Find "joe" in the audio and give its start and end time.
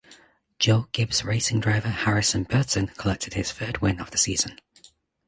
0.57-0.87